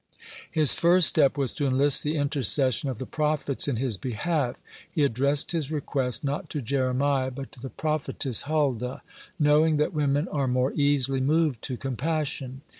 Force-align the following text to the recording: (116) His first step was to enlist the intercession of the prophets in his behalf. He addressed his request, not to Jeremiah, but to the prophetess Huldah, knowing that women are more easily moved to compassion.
(116) 0.55 0.59
His 0.63 0.73
first 0.73 1.09
step 1.09 1.37
was 1.37 1.53
to 1.53 1.67
enlist 1.67 2.01
the 2.01 2.15
intercession 2.15 2.89
of 2.89 2.97
the 2.97 3.05
prophets 3.05 3.67
in 3.67 3.75
his 3.75 3.97
behalf. 3.97 4.63
He 4.89 5.03
addressed 5.03 5.51
his 5.51 5.71
request, 5.71 6.23
not 6.23 6.49
to 6.49 6.59
Jeremiah, 6.63 7.29
but 7.29 7.51
to 7.51 7.59
the 7.59 7.69
prophetess 7.69 8.45
Huldah, 8.47 9.03
knowing 9.37 9.77
that 9.77 9.93
women 9.93 10.27
are 10.29 10.47
more 10.47 10.73
easily 10.73 11.21
moved 11.21 11.61
to 11.65 11.77
compassion. 11.77 12.61